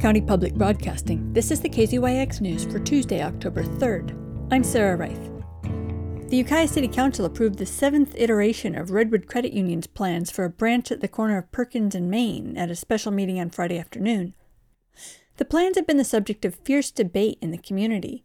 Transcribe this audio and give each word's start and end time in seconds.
County 0.00 0.20
Public 0.20 0.54
Broadcasting, 0.54 1.32
this 1.32 1.50
is 1.50 1.60
the 1.60 1.68
KZYX 1.68 2.40
News 2.40 2.64
for 2.64 2.78
Tuesday, 2.78 3.20
October 3.20 3.64
3rd. 3.64 4.16
I'm 4.52 4.62
Sarah 4.62 4.96
Reith. 4.96 6.30
The 6.30 6.36
Ukiah 6.36 6.68
City 6.68 6.86
Council 6.86 7.24
approved 7.24 7.58
the 7.58 7.66
seventh 7.66 8.14
iteration 8.16 8.76
of 8.76 8.92
Redwood 8.92 9.26
Credit 9.26 9.52
Union's 9.52 9.88
plans 9.88 10.30
for 10.30 10.44
a 10.44 10.50
branch 10.50 10.92
at 10.92 11.00
the 11.00 11.08
corner 11.08 11.36
of 11.36 11.50
Perkins 11.50 11.96
and 11.96 12.08
Main 12.08 12.56
at 12.56 12.70
a 12.70 12.76
special 12.76 13.10
meeting 13.10 13.40
on 13.40 13.50
Friday 13.50 13.76
afternoon. 13.76 14.34
The 15.36 15.44
plans 15.44 15.76
have 15.76 15.86
been 15.86 15.96
the 15.96 16.04
subject 16.04 16.44
of 16.44 16.54
fierce 16.54 16.92
debate 16.92 17.38
in 17.40 17.50
the 17.50 17.58
community. 17.58 18.24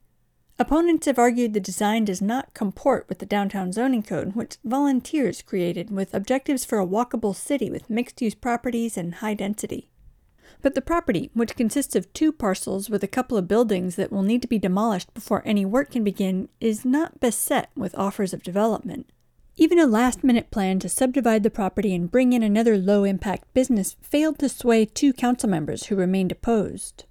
Opponents 0.60 1.08
have 1.08 1.18
argued 1.18 1.54
the 1.54 1.60
design 1.60 2.06
does 2.06 2.22
not 2.22 2.54
comport 2.54 3.10
with 3.10 3.18
the 3.18 3.26
downtown 3.26 3.72
zoning 3.72 4.04
code, 4.04 4.36
which 4.36 4.58
volunteers 4.64 5.42
created 5.42 5.90
with 5.90 6.14
objectives 6.14 6.66
for 6.66 6.78
a 6.78 6.86
walkable 6.86 7.36
city 7.36 7.72
with 7.72 7.90
mixed 7.90 8.22
use 8.22 8.36
properties 8.36 8.96
and 8.96 9.16
high 9.16 9.34
density. 9.34 9.90
But 10.62 10.76
the 10.76 10.82
property, 10.82 11.30
which 11.34 11.56
consists 11.56 11.96
of 11.96 12.12
two 12.14 12.32
parcels 12.32 12.90
with 12.90 13.04
a 13.04 13.08
couple 13.08 13.38
of 13.38 13.48
buildings 13.48 13.96
that 13.96 14.12
will 14.12 14.24
need 14.24 14.42
to 14.42 14.48
be 14.48 14.60
demolished 14.60 15.14
before 15.14 15.42
any 15.46 15.66
work 15.66 15.92
can 15.92 16.04
begin, 16.04 16.50
is 16.62 16.86
not 16.86 17.20
beset 17.20 17.70
with 17.76 17.98
offers 17.98 18.34
of 18.34 18.44
development. 18.44 19.10
Even 19.56 19.78
a 19.78 19.86
last 19.86 20.24
minute 20.24 20.50
plan 20.50 20.80
to 20.80 20.90
subdivide 20.90 21.44
the 21.44 21.50
property 21.50 21.94
and 21.94 22.10
bring 22.10 22.34
in 22.34 22.42
another 22.42 22.78
low 22.78 23.04
impact 23.04 23.54
business 23.54 23.96
failed 24.02 24.40
to 24.40 24.50
sway 24.50 24.86
two 24.86 25.14
council 25.14 25.50
members 25.50 25.86
who 25.86 25.96
remained 25.96 26.32
opposed. 26.32 27.06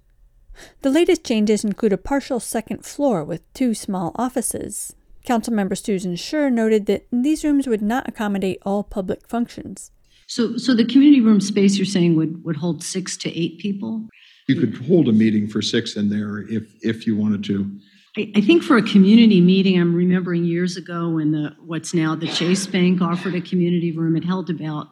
The 0.81 0.91
latest 0.91 1.23
changes 1.23 1.63
include 1.63 1.93
a 1.93 1.97
partial 1.97 2.39
second 2.39 2.85
floor 2.85 3.23
with 3.23 3.51
two 3.53 3.73
small 3.73 4.11
offices. 4.15 4.95
Councilmember 5.25 5.77
Susan 5.77 6.15
Sher 6.15 6.49
noted 6.49 6.85
that 6.87 7.07
these 7.11 7.45
rooms 7.45 7.65
would 7.65 7.81
not 7.81 8.07
accommodate 8.09 8.59
all 8.65 8.83
public 8.83 9.27
functions. 9.27 9.91
So, 10.27 10.57
so 10.57 10.73
the 10.73 10.85
community 10.85 11.21
room 11.21 11.41
space 11.41 11.77
you're 11.77 11.85
saying 11.85 12.15
would, 12.15 12.43
would 12.43 12.55
hold 12.55 12.83
six 12.83 13.17
to 13.17 13.39
eight 13.39 13.59
people? 13.59 14.07
You 14.47 14.59
could 14.59 14.75
hold 14.85 15.07
a 15.07 15.13
meeting 15.13 15.47
for 15.47 15.61
six 15.61 15.95
in 15.95 16.09
there 16.09 16.39
if, 16.49 16.63
if 16.81 17.07
you 17.07 17.15
wanted 17.15 17.43
to. 17.45 17.79
I, 18.17 18.31
I 18.35 18.41
think 18.41 18.63
for 18.63 18.77
a 18.77 18.83
community 18.83 19.41
meeting, 19.41 19.79
I'm 19.79 19.95
remembering 19.95 20.43
years 20.43 20.77
ago 20.77 21.09
when 21.09 21.31
the, 21.31 21.55
what's 21.65 21.93
now 21.93 22.15
the 22.15 22.27
Chase 22.27 22.67
Bank 22.67 23.01
offered 23.01 23.35
a 23.35 23.41
community 23.41 23.91
room, 23.91 24.15
it 24.15 24.23
held 24.23 24.49
about 24.49 24.89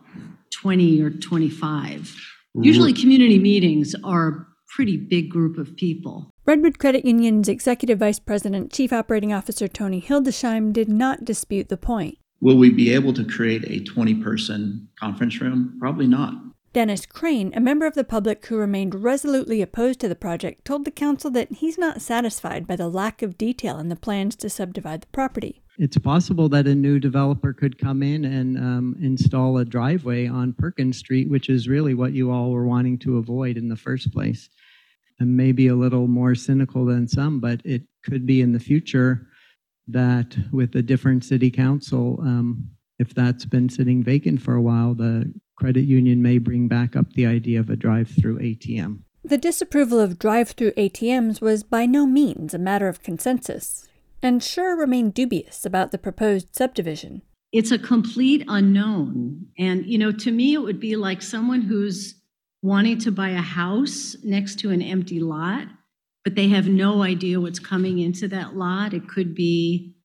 20 0.54 1.02
or 1.02 1.10
25. 1.10 2.00
Mm-hmm. 2.02 2.64
Usually, 2.64 2.94
community 2.94 3.40
meetings 3.40 3.96
are 4.04 4.28
a 4.28 4.46
pretty 4.76 4.98
big 4.98 5.30
group 5.30 5.58
of 5.58 5.76
people. 5.76 6.32
Redwood 6.46 6.80
Credit 6.80 7.06
Union's 7.06 7.48
Executive 7.48 8.00
Vice 8.00 8.20
President, 8.20 8.72
Chief 8.72 8.92
Operating 8.92 9.32
Officer 9.32 9.68
Tony 9.68 10.02
Hildesheim 10.02 10.74
did 10.74 10.90
not 10.90 11.24
dispute 11.24 11.70
the 11.70 11.78
point. 11.78 12.18
Will 12.42 12.58
we 12.58 12.72
be 12.72 12.92
able 12.92 13.14
to 13.14 13.24
create 13.24 13.64
a 13.70 13.84
20 13.84 14.16
person 14.16 14.90
conference 15.00 15.40
room? 15.40 15.78
Probably 15.80 16.08
not. 16.08 16.34
Dennis 16.74 17.06
Crane, 17.06 17.52
a 17.54 17.60
member 17.60 17.86
of 17.86 17.96
the 17.96 18.04
public 18.04 18.46
who 18.46 18.56
remained 18.56 18.96
resolutely 18.96 19.62
opposed 19.62 20.00
to 20.00 20.08
the 20.08 20.16
project, 20.16 20.66
told 20.66 20.86
the 20.86 20.92
council 20.92 21.30
that 21.32 21.52
he's 21.52 21.78
not 21.78 22.02
satisfied 22.02 22.66
by 22.66 22.78
the 22.78 22.88
lack 22.88 23.22
of 23.22 23.38
detail 23.38 23.78
in 23.78 23.90
the 23.90 23.96
plans 23.96 24.36
to 24.38 24.50
subdivide 24.50 25.02
the 25.02 25.08
property. 25.08 25.62
It's 25.78 25.98
possible 25.98 26.48
that 26.50 26.68
a 26.68 26.76
new 26.76 26.98
developer 26.98 27.54
could 27.54 27.78
come 27.78 28.02
in 28.02 28.24
and 28.24 28.58
um, 28.58 28.96
install 29.02 29.58
a 29.58 29.66
driveway 29.66 30.28
on 30.28 30.54
Perkins 30.54 30.98
Street, 30.98 31.30
which 31.30 31.50
is 31.50 31.68
really 31.68 31.94
what 31.94 32.14
you 32.14 32.32
all 32.32 32.52
were 32.52 32.66
wanting 32.66 32.98
to 33.00 33.18
avoid 33.18 33.58
in 33.58 33.68
the 33.68 33.76
first 33.76 34.14
place. 34.14 34.50
And 35.20 35.36
maybe 35.36 35.68
a 35.68 35.76
little 35.76 36.08
more 36.08 36.36
cynical 36.36 36.86
than 36.86 37.08
some, 37.08 37.40
but 37.40 37.62
it 37.66 37.84
could 38.04 38.26
be 38.26 38.42
in 38.42 38.54
the 38.54 38.60
future 38.60 39.28
that 39.88 40.38
with 40.52 40.76
a 40.76 40.82
different 40.82 41.24
city 41.24 41.52
council, 41.52 42.20
um, 42.22 42.70
if 43.00 43.14
that's 43.14 43.46
been 43.46 43.70
sitting 43.70 44.04
vacant 44.04 44.42
for 44.42 44.56
a 44.56 44.62
while, 44.62 44.94
the 44.94 45.34
credit 45.56 45.86
union 45.86 46.22
may 46.22 46.38
bring 46.38 46.68
back 46.68 46.96
up 46.96 47.12
the 47.14 47.26
idea 47.26 47.60
of 47.60 47.70
a 47.70 47.76
drive-through 47.76 48.40
ATM. 48.40 49.00
The 49.24 49.38
disapproval 49.38 50.00
of 50.00 50.18
drive 50.18 50.52
through 50.52 50.72
ATMs 50.72 51.42
was 51.42 51.64
by 51.64 51.86
no 51.86 52.06
means 52.06 52.54
a 52.54 52.60
matter 52.60 52.88
of 52.88 53.04
consensus, 53.04 53.88
and 54.22 54.44
Sher 54.44 54.76
remained 54.76 55.14
dubious 55.14 55.66
about 55.66 55.92
the 55.92 55.98
proposed 55.98 56.56
subdivision. 56.56 57.22
It's 57.52 57.72
a 57.72 57.78
complete 57.78 58.44
unknown. 58.48 59.48
And, 59.58 59.86
you 59.86 59.98
know, 59.98 60.12
to 60.12 60.32
me, 60.32 60.54
it 60.54 60.62
would 60.62 60.80
be 60.80 60.96
like 60.96 61.22
someone 61.22 61.62
who's 61.62 62.16
wanting 62.62 63.00
to 63.00 63.12
buy 63.12 63.30
a 63.30 63.42
house 63.42 64.16
next 64.24 64.60
to 64.60 64.70
an 64.70 64.82
empty 64.82 65.20
lot, 65.20 65.68
but 66.24 66.36
they 66.36 66.48
have 66.50 66.68
no 66.68 67.04
idea 67.04 67.42
what's 67.42 67.60
coming 67.60 68.00
into 68.00 68.28
that 68.28 68.56
lot. 68.56 68.94
It 68.94 69.08
could 69.08 69.34
be, 69.34 69.96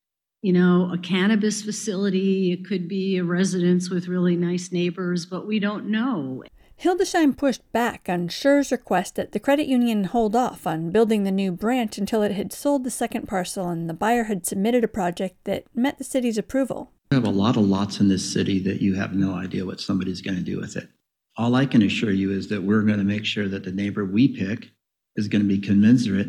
you 0.42 0.52
know, 0.52 0.90
a 0.92 0.98
cannabis 0.98 1.62
facility, 1.62 2.52
it 2.52 2.66
could 2.66 2.88
be 2.88 3.16
a 3.16 3.24
residence 3.24 3.90
with 3.90 4.08
really 4.08 4.36
nice 4.36 4.72
neighbors, 4.72 5.26
but 5.26 5.46
we 5.46 5.58
don't 5.58 5.86
know. 5.86 6.42
Hildesheim 6.78 7.38
pushed 7.38 7.72
back 7.72 8.06
on 8.06 8.28
Sher's 8.28 8.70
request 8.70 9.14
that 9.14 9.32
the 9.32 9.40
credit 9.40 9.66
union 9.66 10.04
hold 10.04 10.36
off 10.36 10.66
on 10.66 10.90
building 10.90 11.24
the 11.24 11.30
new 11.30 11.50
branch 11.50 11.96
until 11.96 12.22
it 12.22 12.32
had 12.32 12.52
sold 12.52 12.84
the 12.84 12.90
second 12.90 13.26
parcel 13.26 13.68
and 13.68 13.88
the 13.88 13.94
buyer 13.94 14.24
had 14.24 14.44
submitted 14.44 14.84
a 14.84 14.88
project 14.88 15.36
that 15.44 15.64
met 15.74 15.96
the 15.96 16.04
city's 16.04 16.36
approval. 16.36 16.92
We 17.10 17.14
have 17.14 17.24
a 17.24 17.30
lot 17.30 17.56
of 17.56 17.64
lots 17.64 17.98
in 17.98 18.08
this 18.08 18.30
city 18.30 18.58
that 18.60 18.82
you 18.82 18.94
have 18.94 19.14
no 19.14 19.34
idea 19.34 19.64
what 19.64 19.80
somebody's 19.80 20.20
going 20.20 20.36
to 20.36 20.42
do 20.42 20.60
with 20.60 20.76
it. 20.76 20.90
All 21.38 21.54
I 21.54 21.64
can 21.64 21.82
assure 21.82 22.10
you 22.10 22.30
is 22.30 22.48
that 22.48 22.62
we're 22.62 22.82
going 22.82 22.98
to 22.98 23.04
make 23.04 23.24
sure 23.24 23.48
that 23.48 23.64
the 23.64 23.72
neighbor 23.72 24.04
we 24.04 24.28
pick 24.28 24.70
is 25.16 25.28
going 25.28 25.42
to 25.42 25.48
be 25.48 25.58
commensurate 25.58 26.28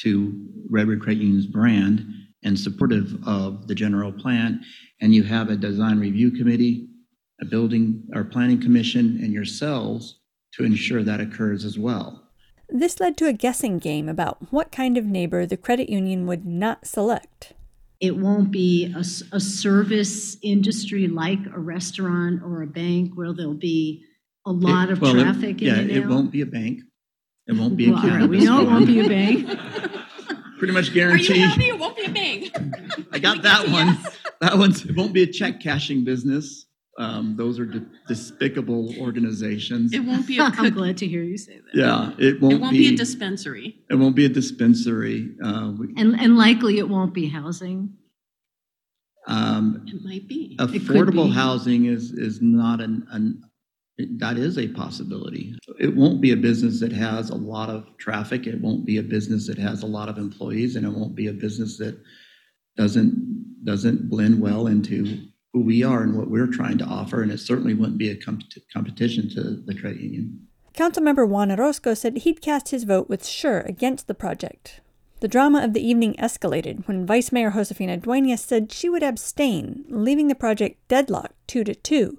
to 0.00 0.46
Redwood 0.70 1.00
Credit 1.02 1.22
Union's 1.22 1.46
brand 1.46 2.04
and 2.44 2.58
supportive 2.58 3.16
of 3.26 3.68
the 3.68 3.74
general 3.74 4.12
plan. 4.12 4.62
And 5.00 5.14
you 5.14 5.22
have 5.24 5.50
a 5.50 5.56
design 5.56 5.98
review 6.00 6.30
committee, 6.30 6.88
a 7.40 7.44
building 7.44 8.02
or 8.14 8.24
planning 8.24 8.60
commission, 8.60 9.18
and 9.22 9.32
yourselves 9.32 10.18
to 10.54 10.64
ensure 10.64 11.02
that 11.02 11.20
occurs 11.20 11.64
as 11.64 11.78
well. 11.78 12.28
This 12.68 13.00
led 13.00 13.16
to 13.18 13.26
a 13.26 13.32
guessing 13.34 13.78
game 13.78 14.08
about 14.08 14.50
what 14.52 14.72
kind 14.72 14.96
of 14.96 15.04
neighbor 15.04 15.44
the 15.44 15.56
credit 15.56 15.90
union 15.90 16.26
would 16.26 16.44
not 16.46 16.86
select. 16.86 17.52
It 18.00 18.16
won't 18.16 18.50
be 18.50 18.92
a 18.96 19.04
service 19.04 20.36
industry 20.42 21.06
like 21.06 21.38
a 21.54 21.58
restaurant 21.60 22.42
or 22.42 22.62
a 22.62 22.66
bank 22.66 23.12
where 23.14 23.32
there'll 23.32 23.54
be 23.54 24.04
a 24.46 24.52
lot 24.52 24.88
It- 24.88 24.92
of 24.92 25.00
well, 25.02 25.16
it- 25.16 25.22
traffic 25.22 25.60
in 25.62 25.68
Yeah, 25.68 25.78
and 25.80 25.90
it 25.90 26.06
won't 26.08 26.32
be 26.32 26.40
a 26.40 26.46
bank. 26.46 26.80
It 27.48 27.54
won't 27.56 27.76
be 27.76 27.88
a 27.88 27.92
Well, 27.92 27.98
all 27.98 28.04
right, 28.08 28.12
cannabis 28.18 28.40
We 28.40 28.44
know 28.46 28.60
it 28.62 28.66
won't 28.66 28.86
be 28.86 29.00
a 29.00 29.08
bank. 29.08 29.48
Pretty 30.58 30.72
much 30.74 30.94
guaranteed. 30.94 31.30
Are 31.30 31.34
you 31.34 31.48
happy? 31.48 31.68
It 31.68 31.78
won't 31.78 31.96
be 31.96 32.04
a 32.04 32.10
bank. 32.10 32.52
I 33.12 33.18
got 33.18 33.42
that 33.42 33.68
one. 33.68 33.98
That 34.40 34.58
one's, 34.58 34.84
it 34.84 34.96
won't 34.96 35.12
be 35.12 35.22
a 35.22 35.26
check 35.26 35.60
cashing 35.60 36.04
business. 36.04 36.66
Um, 36.98 37.36
those 37.36 37.58
are 37.58 37.64
de- 37.66 37.86
despicable 38.06 38.94
organizations. 39.00 39.92
It 39.92 40.00
won't 40.04 40.26
be 40.26 40.38
A 40.38 40.44
cook- 40.50 40.60
I'm 40.60 40.72
glad 40.74 40.98
to 40.98 41.06
hear 41.08 41.22
you 41.24 41.36
say 41.36 41.56
that. 41.58 41.74
Yeah, 41.74 42.12
it 42.18 42.40
won't 42.40 42.54
It 42.54 42.60
won't 42.60 42.72
be, 42.72 42.88
be 42.90 42.94
a 42.94 42.96
dispensary. 42.96 43.76
it 43.90 43.94
won't 43.96 44.14
be 44.14 44.24
a 44.24 44.28
dispensary. 44.28 45.34
Uh, 45.42 45.72
we- 45.76 45.94
And, 45.96 46.20
and 46.20 46.36
likely 46.36 46.78
it 46.78 46.88
won't 46.88 47.12
be 47.14 47.26
housing. 47.28 47.94
um, 49.26 49.84
It 49.88 50.04
might 50.04 50.28
be. 50.28 50.54
could 50.58 50.70
affordable 50.70 51.26
be. 51.26 51.30
housing 51.32 51.86
is, 51.86 52.12
is 52.12 52.40
not 52.40 52.80
an, 52.80 53.06
an, 53.10 53.42
that 53.98 54.38
is 54.38 54.58
a 54.58 54.68
possibility. 54.68 55.56
It 55.78 55.94
won't 55.94 56.20
be 56.20 56.32
a 56.32 56.36
business 56.36 56.80
that 56.80 56.92
has 56.92 57.30
a 57.30 57.34
lot 57.34 57.68
of 57.68 57.86
traffic. 57.98 58.46
It 58.46 58.60
won't 58.60 58.84
be 58.84 58.98
a 58.98 59.02
business 59.02 59.46
that 59.46 59.58
has 59.58 59.82
a 59.82 59.86
lot 59.86 60.08
of 60.08 60.18
employees 60.18 60.76
and 60.76 60.86
it 60.86 60.92
won't 60.92 61.14
be 61.14 61.26
a 61.28 61.32
business 61.32 61.78
that 61.78 62.00
doesn't, 62.76 63.64
doesn't 63.64 64.08
blend 64.08 64.40
well 64.40 64.66
into 64.66 65.26
who 65.52 65.60
we 65.60 65.82
are 65.82 66.02
and 66.02 66.16
what 66.16 66.30
we're 66.30 66.46
trying 66.46 66.78
to 66.78 66.84
offer. 66.84 67.22
And 67.22 67.30
it 67.30 67.38
certainly 67.38 67.74
wouldn't 67.74 67.98
be 67.98 68.08
a 68.08 68.16
comp- 68.16 68.44
competition 68.72 69.28
to 69.30 69.62
the 69.64 69.74
credit 69.74 70.00
union. 70.00 70.48
Councilmember 70.74 71.28
Juan 71.28 71.52
Orozco 71.52 71.92
said 71.92 72.18
he'd 72.18 72.40
cast 72.40 72.70
his 72.70 72.84
vote 72.84 73.08
with 73.10 73.26
Sher 73.26 73.60
against 73.60 74.06
the 74.06 74.14
project. 74.14 74.80
The 75.20 75.28
drama 75.28 75.62
of 75.62 75.74
the 75.74 75.86
evening 75.86 76.14
escalated 76.14 76.88
when 76.88 77.06
Vice 77.06 77.30
Mayor 77.30 77.50
Josefina 77.50 77.98
Duenas 77.98 78.40
said 78.40 78.72
she 78.72 78.88
would 78.88 79.02
abstain, 79.02 79.84
leaving 79.88 80.28
the 80.28 80.34
project 80.34 80.80
deadlocked 80.88 81.36
two 81.46 81.62
to 81.62 81.74
two. 81.74 82.18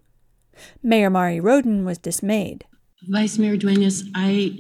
Mayor 0.82 1.10
Mari 1.10 1.40
Rodin 1.40 1.86
was 1.86 1.98
dismayed. 1.98 2.66
Vice 3.10 3.38
Mayor 3.38 3.58
Duenas, 3.58 4.04
I 4.16 4.60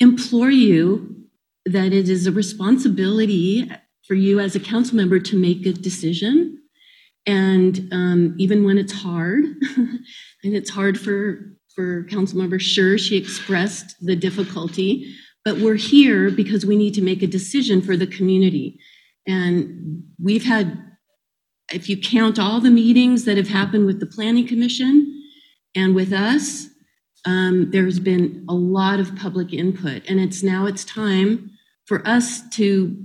implore 0.00 0.50
you 0.50 1.24
that 1.66 1.92
it 1.92 2.08
is 2.08 2.26
a 2.26 2.32
responsibility 2.32 3.70
for 4.06 4.14
you 4.14 4.40
as 4.40 4.56
a 4.56 4.60
council 4.60 4.96
member 4.96 5.18
to 5.20 5.36
make 5.36 5.66
a 5.66 5.72
decision. 5.72 6.58
And 7.26 7.88
um, 7.92 8.34
even 8.38 8.64
when 8.64 8.78
it's 8.78 8.92
hard, 8.92 9.44
and 9.76 10.00
it's 10.42 10.70
hard 10.70 10.98
for, 10.98 11.52
for 11.74 12.04
council 12.04 12.38
member 12.38 12.58
Sher, 12.58 12.96
she 12.96 13.16
expressed 13.16 13.96
the 14.00 14.16
difficulty, 14.16 15.14
but 15.44 15.58
we're 15.58 15.74
here 15.74 16.30
because 16.30 16.64
we 16.64 16.76
need 16.76 16.94
to 16.94 17.02
make 17.02 17.22
a 17.22 17.26
decision 17.26 17.82
for 17.82 17.96
the 17.96 18.06
community. 18.06 18.78
And 19.26 20.04
we've 20.22 20.44
had, 20.44 20.87
if 21.72 21.88
you 21.88 22.00
count 22.00 22.38
all 22.38 22.60
the 22.60 22.70
meetings 22.70 23.24
that 23.24 23.36
have 23.36 23.48
happened 23.48 23.86
with 23.86 24.00
the 24.00 24.06
planning 24.06 24.46
commission 24.46 25.22
and 25.74 25.94
with 25.94 26.12
us, 26.12 26.68
um, 27.24 27.70
there's 27.70 27.98
been 27.98 28.44
a 28.48 28.54
lot 28.54 29.00
of 29.00 29.14
public 29.16 29.52
input, 29.52 30.02
and 30.08 30.20
it's 30.20 30.42
now 30.42 30.66
it's 30.66 30.84
time 30.84 31.50
for 31.84 32.06
us 32.06 32.48
to, 32.50 32.96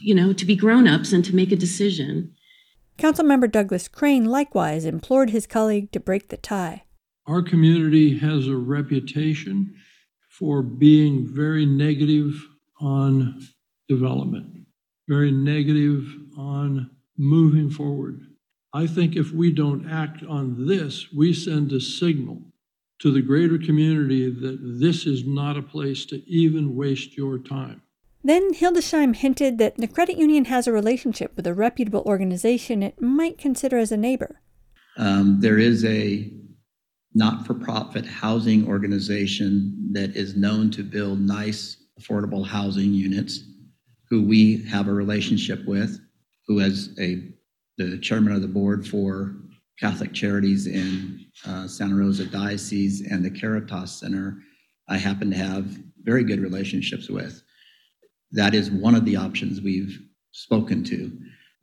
you 0.00 0.14
know, 0.14 0.32
to 0.32 0.44
be 0.44 0.56
grown-ups 0.56 1.12
and 1.12 1.24
to 1.24 1.34
make 1.34 1.52
a 1.52 1.56
decision. 1.56 2.34
Councilmember 2.98 3.50
Douglas 3.50 3.86
Crane 3.86 4.24
likewise 4.24 4.84
implored 4.84 5.30
his 5.30 5.46
colleague 5.46 5.92
to 5.92 6.00
break 6.00 6.28
the 6.28 6.36
tie. 6.36 6.84
Our 7.26 7.42
community 7.42 8.18
has 8.18 8.48
a 8.48 8.56
reputation 8.56 9.74
for 10.30 10.62
being 10.62 11.26
very 11.26 11.66
negative 11.66 12.34
on 12.80 13.46
development, 13.88 14.66
very 15.08 15.30
negative 15.30 16.06
on 16.36 16.90
moving 17.18 17.68
forward. 17.68 18.20
I 18.72 18.86
think 18.86 19.16
if 19.16 19.32
we 19.32 19.50
don't 19.50 19.90
act 19.90 20.22
on 20.22 20.66
this, 20.66 21.12
we 21.12 21.32
send 21.32 21.72
a 21.72 21.80
signal 21.80 22.42
to 23.00 23.10
the 23.10 23.22
greater 23.22 23.58
community 23.58 24.30
that 24.30 24.58
this 24.80 25.06
is 25.06 25.26
not 25.26 25.56
a 25.56 25.62
place 25.62 26.04
to 26.06 26.28
even 26.28 26.74
waste 26.74 27.16
your 27.16 27.38
time. 27.38 27.82
Then 28.24 28.52
Hildesheim 28.52 29.14
hinted 29.14 29.58
that 29.58 29.76
the 29.76 29.86
credit 29.86 30.18
union 30.18 30.46
has 30.46 30.66
a 30.66 30.72
relationship 30.72 31.32
with 31.36 31.46
a 31.46 31.54
reputable 31.54 32.02
organization 32.04 32.82
it 32.82 33.00
might 33.00 33.38
consider 33.38 33.78
as 33.78 33.92
a 33.92 33.96
neighbor. 33.96 34.40
Um, 34.96 35.38
there 35.40 35.58
is 35.58 35.84
a 35.84 36.30
not-for-profit 37.14 38.04
housing 38.04 38.66
organization 38.66 39.90
that 39.92 40.16
is 40.16 40.36
known 40.36 40.70
to 40.72 40.82
build 40.82 41.20
nice, 41.20 41.76
affordable 42.00 42.44
housing 42.44 42.92
units, 42.92 43.40
who 44.10 44.22
we 44.24 44.64
have 44.64 44.88
a 44.88 44.92
relationship 44.92 45.64
with, 45.66 46.00
who 46.48 46.58
has 46.58 46.90
a 46.98 47.22
the 47.76 47.98
chairman 47.98 48.32
of 48.32 48.42
the 48.42 48.48
board 48.48 48.84
for 48.86 49.36
Catholic 49.78 50.12
Charities 50.12 50.66
in 50.66 51.24
uh, 51.46 51.68
Santa 51.68 51.94
Rosa 51.94 52.24
Diocese 52.24 53.06
and 53.08 53.24
the 53.24 53.30
Caritas 53.30 53.92
Center. 54.00 54.38
I 54.88 54.96
happen 54.96 55.30
to 55.30 55.36
have 55.36 55.78
very 56.02 56.24
good 56.24 56.40
relationships 56.40 57.08
with. 57.08 57.40
That 58.32 58.54
is 58.54 58.70
one 58.70 58.96
of 58.96 59.04
the 59.04 59.16
options 59.16 59.60
we've 59.60 59.96
spoken 60.32 60.82
to. 60.84 61.16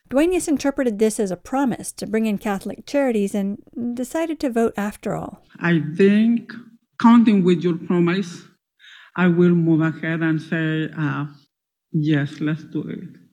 Duenas 0.09 0.47
interpreted 0.47 0.99
this 0.99 1.19
as 1.19 1.31
a 1.31 1.35
promise 1.35 1.91
to 1.93 2.07
bring 2.07 2.27
in 2.27 2.37
Catholic 2.37 2.85
charities 2.85 3.35
and 3.35 3.57
decided 3.93 4.39
to 4.39 4.49
vote 4.49 4.73
after 4.77 5.15
all. 5.15 5.43
I 5.59 5.81
think, 5.97 6.53
counting 7.01 7.43
with 7.43 7.61
your 7.63 7.77
promise, 7.77 8.43
I 9.17 9.27
will 9.27 9.55
move 9.55 9.81
ahead 9.81 10.21
and 10.21 10.41
say, 10.41 10.89
uh, 10.97 11.25
yes, 11.91 12.39
let's 12.39 12.63
do 12.63 12.83
it. 12.87 13.24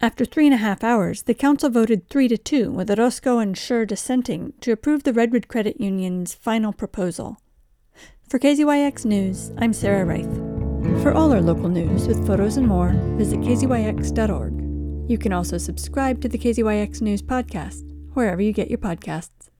After 0.00 0.24
three 0.24 0.46
and 0.46 0.54
a 0.54 0.58
half 0.58 0.84
hours, 0.84 1.22
the 1.22 1.34
council 1.34 1.70
voted 1.70 2.08
three 2.08 2.28
to 2.28 2.38
two, 2.38 2.70
with 2.70 2.88
Orozco 2.88 3.38
and 3.38 3.58
Sher 3.58 3.84
dissenting, 3.84 4.52
to 4.60 4.70
approve 4.70 5.02
the 5.02 5.12
Redwood 5.12 5.48
Credit 5.48 5.80
Union's 5.80 6.34
final 6.34 6.72
proposal. 6.72 7.40
For 8.28 8.38
KZYX 8.38 9.04
News, 9.04 9.50
I'm 9.58 9.72
Sarah 9.72 10.04
Reith. 10.04 10.32
For 11.02 11.12
all 11.12 11.32
our 11.32 11.40
local 11.40 11.68
news 11.68 12.06
with 12.06 12.24
photos 12.28 12.56
and 12.56 12.68
more, 12.68 12.92
visit 13.16 13.40
kzyx.org. 13.40 15.10
You 15.10 15.18
can 15.18 15.32
also 15.32 15.58
subscribe 15.58 16.20
to 16.20 16.28
the 16.28 16.38
KZYX 16.38 17.00
News 17.00 17.22
podcast, 17.22 17.82
wherever 18.14 18.40
you 18.40 18.52
get 18.52 18.68
your 18.68 18.78
podcasts. 18.78 19.37